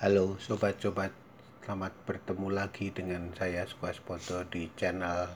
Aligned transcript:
Halo 0.00 0.40
sobat-sobat, 0.40 1.12
selamat 1.60 1.92
bertemu 2.08 2.48
lagi 2.48 2.88
dengan 2.88 3.36
saya 3.36 3.68
Squaspoto 3.68 4.48
di 4.48 4.64
channel 4.72 5.28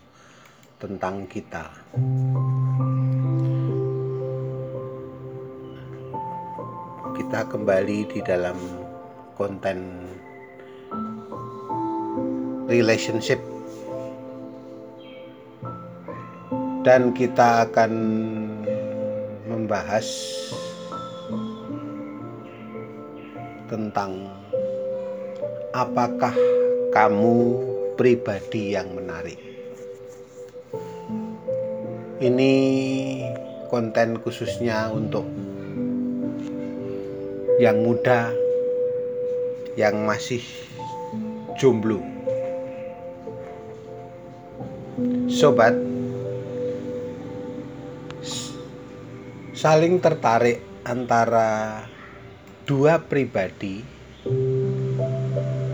tentang 0.81 1.29
kita. 1.29 1.69
Kita 7.13 7.41
kembali 7.45 8.09
di 8.09 8.25
dalam 8.25 8.57
konten 9.37 10.09
relationship 12.65 13.45
dan 16.89 17.13
kita 17.13 17.69
akan 17.69 17.93
membahas 19.45 20.09
tentang 23.69 24.44
apakah 25.75 26.31
kamu 26.95 27.39
pribadi 27.99 28.79
yang 28.79 28.95
menarik. 28.95 29.43
Ini 32.23 32.55
konten 33.75 34.23
khususnya 34.23 34.95
untuk 34.95 35.27
yang 37.59 37.83
muda 37.83 38.31
yang 39.75 40.07
masih 40.07 40.47
jomblo. 41.59 41.99
Sobat, 45.27 45.75
saling 49.59 49.99
tertarik 49.99 50.63
antara 50.87 51.83
dua 52.63 53.03
pribadi 53.03 53.83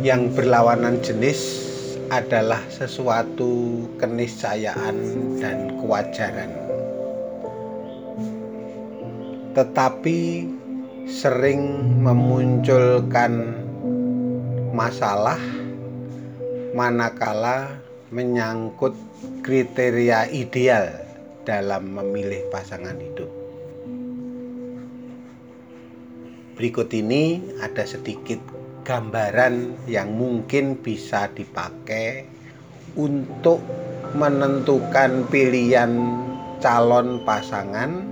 yang 0.01 0.33
berlawanan 0.33 0.97
jenis 1.05 1.69
adalah 2.09 2.65
sesuatu 2.73 3.85
keniscayaan 4.01 4.97
dan 5.37 5.77
kewajaran. 5.77 6.51
Tetapi 9.53 10.49
sering 11.05 11.63
memunculkan 12.01 13.53
masalah 14.73 15.39
manakala 16.73 17.69
menyangkut 18.09 18.97
kriteria 19.45 20.33
ideal 20.33 20.89
dalam 21.45 21.93
memilih 21.93 22.49
pasangan 22.49 22.97
hidup. 22.97 23.29
Berikut 26.57 26.89
ini 26.93 27.41
ada 27.61 27.85
sedikit 27.85 28.60
gambaran 28.85 29.87
yang 29.87 30.17
mungkin 30.17 30.81
bisa 30.81 31.29
dipakai 31.33 32.25
untuk 32.99 33.63
menentukan 34.17 35.29
pilihan 35.31 35.93
calon 36.59 37.23
pasangan 37.23 38.03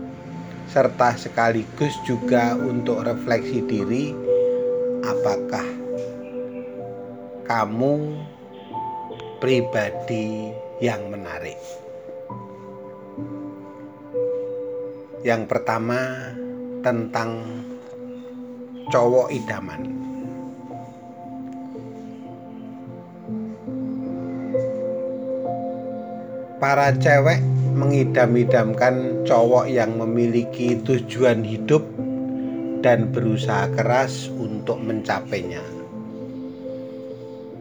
serta 0.68 1.16
sekaligus 1.16 1.96
juga 2.04 2.54
untuk 2.54 3.02
refleksi 3.02 3.64
diri 3.64 4.12
apakah 5.02 5.66
kamu 7.48 8.20
pribadi 9.40 10.52
yang 10.84 11.08
menarik. 11.08 11.58
Yang 15.26 15.42
pertama 15.50 15.98
tentang 16.84 17.42
cowok 18.92 19.34
idaman. 19.34 20.07
Para 26.58 26.90
cewek 26.98 27.38
mengidam-idamkan 27.78 29.22
cowok 29.22 29.70
yang 29.70 29.94
memiliki 29.94 30.74
tujuan 30.82 31.46
hidup 31.46 31.86
dan 32.82 33.14
berusaha 33.14 33.70
keras 33.78 34.26
untuk 34.34 34.82
mencapainya. 34.82 35.62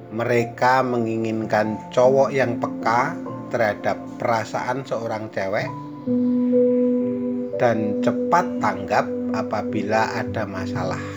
Mereka 0.09 0.81
menginginkan 0.81 1.77
cowok 1.94 2.33
yang 2.33 2.57
peka 2.57 3.13
terhadap 3.53 4.01
perasaan 4.17 4.81
seorang 4.81 5.29
cewek 5.29 5.69
dan 7.61 8.01
cepat 8.01 8.45
tanggap 8.57 9.05
apabila 9.38 10.09
ada 10.17 10.49
masalah 10.49 11.16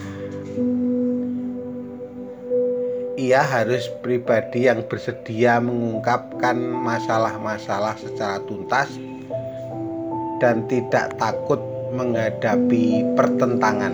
ia 3.21 3.45
harus 3.45 3.93
pribadi 4.01 4.65
yang 4.65 4.81
bersedia 4.89 5.61
mengungkapkan 5.61 6.57
masalah-masalah 6.57 7.93
secara 8.01 8.41
tuntas 8.49 8.89
dan 10.41 10.65
tidak 10.73 11.13
takut 11.21 11.61
menghadapi 11.93 13.05
pertentangan. 13.13 13.93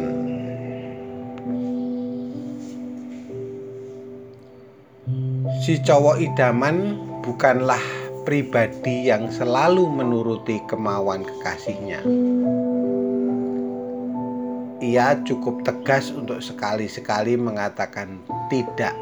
Si 5.66 5.82
cowok 5.82 6.22
idaman 6.22 6.94
bukanlah 7.26 7.82
pribadi 8.22 9.10
yang 9.10 9.26
selalu 9.34 9.90
menuruti 9.90 10.62
kemauan 10.70 11.26
kekasihnya. 11.26 12.06
Ia 14.86 15.18
cukup 15.26 15.66
tegas 15.66 16.14
untuk 16.14 16.38
sekali-sekali 16.38 17.34
mengatakan 17.34 18.22
tidak 18.46 18.94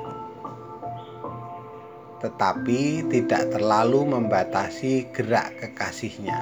tetapi 2.24 3.04
tidak 3.12 3.52
terlalu 3.52 4.16
membatasi 4.16 5.12
gerak 5.12 5.60
kekasihnya. 5.60 6.40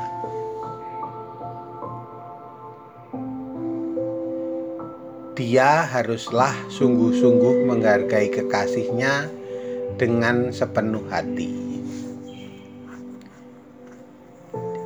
Dia 5.35 5.83
haruslah 5.91 6.55
sungguh-sungguh 6.71 7.67
menghargai 7.67 8.31
kekasihnya 8.31 9.27
dengan 9.99 10.55
sepenuh 10.55 11.03
hati. 11.11 11.51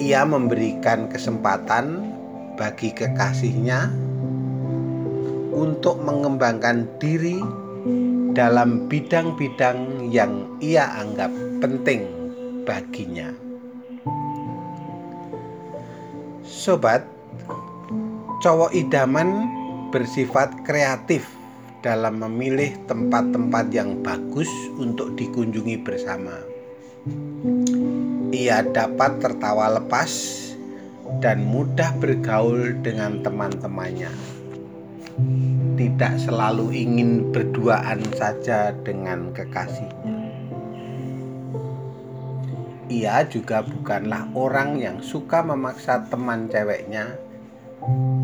Ia 0.00 0.24
memberikan 0.24 1.12
kesempatan 1.12 2.08
bagi 2.56 2.88
kekasihnya 2.96 3.92
untuk 5.52 6.00
mengembangkan 6.00 6.88
diri 6.96 7.65
dalam 8.36 8.84
bidang-bidang 8.90 10.10
yang 10.12 10.44
ia 10.60 10.84
anggap 11.00 11.32
penting 11.64 12.04
baginya. 12.68 13.32
Sobat, 16.44 17.06
cowok 18.44 18.76
idaman 18.76 19.48
bersifat 19.94 20.52
kreatif 20.68 21.24
dalam 21.80 22.18
memilih 22.20 22.74
tempat-tempat 22.90 23.72
yang 23.72 24.02
bagus 24.02 24.50
untuk 24.76 25.14
dikunjungi 25.16 25.80
bersama. 25.80 26.36
Ia 28.34 28.66
dapat 28.66 29.22
tertawa 29.22 29.78
lepas 29.78 30.12
dan 31.22 31.46
mudah 31.46 31.94
bergaul 32.02 32.74
dengan 32.82 33.22
teman-temannya 33.22 34.10
tidak 35.76 36.16
selalu 36.16 36.72
ingin 36.72 37.28
berduaan 37.30 38.00
saja 38.16 38.72
dengan 38.80 39.30
kekasihnya. 39.36 40.16
Ia 42.88 43.28
juga 43.28 43.60
bukanlah 43.60 44.30
orang 44.32 44.80
yang 44.80 45.04
suka 45.04 45.44
memaksa 45.44 46.08
teman 46.08 46.48
ceweknya 46.48 47.20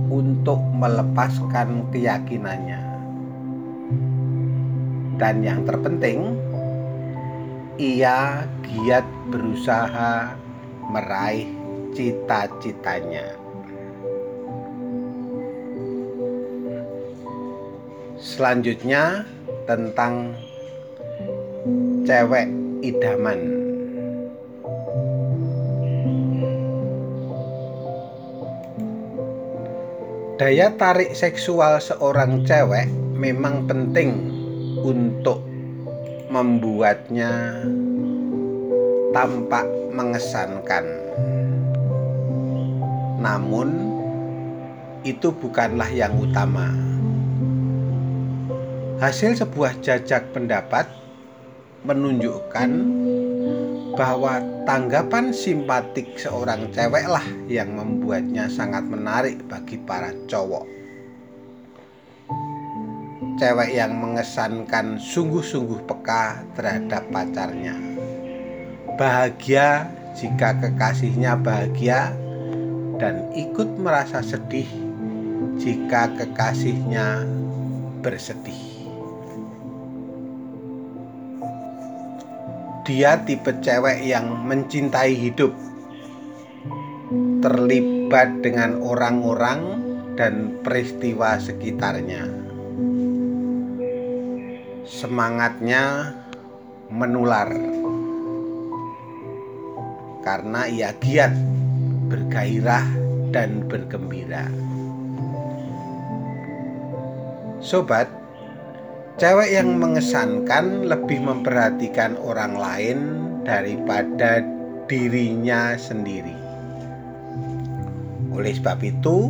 untuk 0.08 0.58
melepaskan 0.80 1.92
keyakinannya. 1.92 2.82
Dan 5.20 5.44
yang 5.44 5.69
terpenting, 5.69 6.34
ia 7.76 8.49
giat 8.64 9.04
berusaha 9.28 10.32
meraih 10.88 11.46
cita-citanya. 11.93 13.41
Selanjutnya 18.22 19.26
tentang 19.66 20.38
cewek 22.06 22.46
idaman. 22.78 23.40
Daya 30.38 30.70
tarik 30.78 31.19
seksual 31.19 31.82
seorang 31.82 32.46
cewek 32.46 32.86
memang 33.19 33.66
penting 33.66 34.14
untuk 34.86 35.42
membuatnya 36.30 37.58
tampak 39.10 39.66
mengesankan. 39.90 40.86
Namun, 43.18 43.98
itu 45.02 45.34
bukanlah 45.34 45.90
yang 45.90 46.14
utama 46.22 46.91
Hasil 49.00 49.38
sebuah 49.38 49.80
jajak 49.80 50.34
pendapat 50.36 50.84
menunjukkan 51.88 52.70
bahwa 53.96 54.40
tanggapan 54.64 55.32
simpatik 55.32 56.16
seorang 56.16 56.68
cewek 56.72 57.08
lah 57.08 57.24
yang 57.48 57.76
membuatnya 57.76 58.48
sangat 58.48 58.84
menarik 58.88 59.40
bagi 59.48 59.80
para 59.80 60.12
cowok. 60.28 60.64
Cewek 63.40 63.70
yang 63.72 63.96
mengesankan 63.96 65.00
sungguh-sungguh 65.00 65.88
peka 65.88 66.44
terhadap 66.56 67.08
pacarnya. 67.08 67.74
Bahagia 69.00 69.88
jika 70.12 70.52
kekasihnya 70.60 71.40
bahagia 71.40 72.12
dan 73.00 73.32
ikut 73.32 73.66
merasa 73.80 74.20
sedih 74.20 74.68
jika 75.58 76.12
kekasihnya 76.16 77.24
bersedih. 78.04 78.71
Dia 82.82 83.19
tipe 83.23 83.50
cewek 83.62 84.02
yang 84.02 84.43
mencintai 84.46 85.14
hidup, 85.14 85.55
terlibat 87.43 88.43
dengan 88.43 88.82
orang-orang 88.82 89.61
dan 90.19 90.58
peristiwa 90.67 91.38
sekitarnya. 91.38 92.26
Semangatnya 94.82 96.14
menular 96.93 97.49
karena 100.23 100.70
ia 100.70 100.94
giat, 101.02 101.35
bergairah, 102.06 102.87
dan 103.35 103.67
bergembira. 103.67 104.46
Sobat, 107.58 108.06
Cewek 109.20 109.53
yang 109.53 109.76
mengesankan 109.76 110.88
lebih 110.88 111.20
memperhatikan 111.20 112.17
orang 112.17 112.56
lain 112.56 112.99
daripada 113.44 114.41
dirinya 114.88 115.76
sendiri. 115.76 116.32
Oleh 118.32 118.56
sebab 118.56 118.81
itu, 118.81 119.29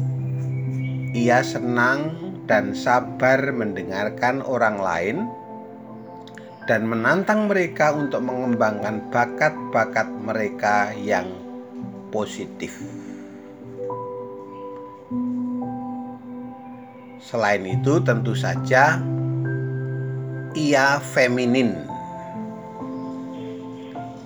ia 1.10 1.42
senang 1.42 2.14
dan 2.46 2.78
sabar 2.78 3.50
mendengarkan 3.50 4.38
orang 4.46 4.78
lain 4.78 5.16
dan 6.70 6.86
menantang 6.86 7.50
mereka 7.50 7.90
untuk 7.90 8.22
mengembangkan 8.22 9.02
bakat-bakat 9.10 10.06
mereka 10.22 10.94
yang 10.94 11.26
positif. 12.14 12.78
Selain 17.18 17.66
itu, 17.66 17.98
tentu 18.02 18.38
saja 18.38 19.02
ia 20.52 21.00
feminin. 21.00 21.88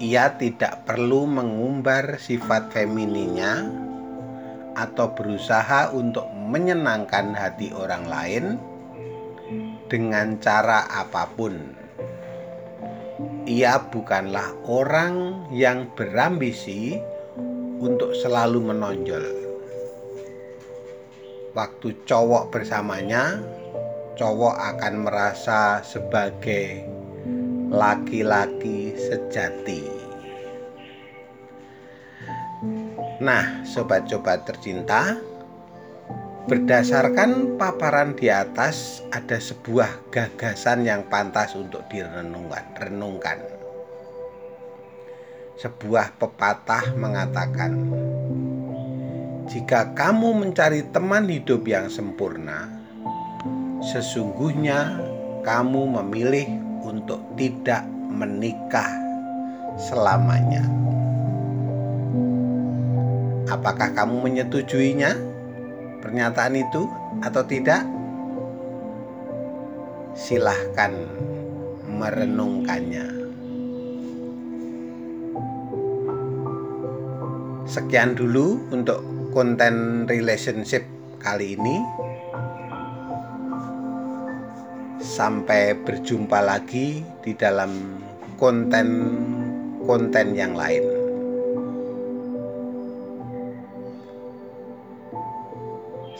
Ia 0.03 0.35
tidak 0.37 0.83
perlu 0.83 1.25
mengumbar 1.25 2.19
sifat 2.19 2.75
femininnya 2.75 3.71
atau 4.75 5.15
berusaha 5.15 5.95
untuk 5.95 6.27
menyenangkan 6.35 7.33
hati 7.33 7.71
orang 7.73 8.05
lain 8.11 8.45
dengan 9.87 10.37
cara 10.43 10.91
apa 10.91 11.31
pun. 11.39 11.55
Ia 13.47 13.79
bukanlah 13.89 14.51
orang 14.67 15.47
yang 15.55 15.87
berambisi 15.95 16.99
untuk 17.79 18.11
selalu 18.19 18.75
menonjol. 18.75 19.27
Waktu 21.55 21.89
cowok 22.05 22.53
bersamanya, 22.53 23.41
cowok 24.17 24.57
akan 24.57 24.95
merasa 25.05 25.85
sebagai 25.85 26.83
laki-laki 27.69 28.97
sejati. 28.97 29.85
Nah, 33.21 33.65
sobat-sobat 33.65 34.49
tercinta, 34.49 35.21
berdasarkan 36.49 37.61
paparan 37.61 38.17
di 38.17 38.33
atas 38.33 39.05
ada 39.13 39.37
sebuah 39.37 40.13
gagasan 40.13 40.89
yang 40.89 41.05
pantas 41.13 41.53
untuk 41.53 41.85
direnungkan. 41.93 42.65
Renungkan. 42.77 43.39
Sebuah 45.57 46.21
pepatah 46.21 46.93
mengatakan, 47.01 47.73
"Jika 49.49 49.97
kamu 49.97 50.45
mencari 50.45 50.85
teman 50.93 51.25
hidup 51.33 51.65
yang 51.65 51.89
sempurna, 51.89 52.86
sesungguhnya 53.85 54.97
kamu 55.45 55.83
memilih 56.01 56.49
untuk 56.87 57.21
tidak 57.37 57.85
menikah 58.11 58.89
selamanya. 59.77 60.65
Apakah 63.47 63.95
kamu 63.95 64.27
menyetujuinya 64.27 65.15
pernyataan 66.03 66.59
itu 66.59 66.89
atau 67.23 67.43
tidak? 67.47 67.85
Silahkan 70.17 70.97
merenungkannya. 71.87 73.07
Sekian 77.69 78.17
dulu 78.17 78.57
untuk 78.73 79.05
konten 79.37 80.07
relationship 80.09 80.83
kali 81.21 81.59
ini. 81.61 82.06
Sampai 85.17 85.73
berjumpa 85.73 86.45
lagi 86.45 87.01
di 87.25 87.33
dalam 87.33 87.73
konten-konten 88.37 90.37
yang 90.37 90.53
lain. 90.53 90.85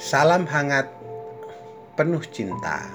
Salam 0.01 0.49
hangat, 0.49 0.89
penuh 1.93 2.25
cinta. 2.33 2.89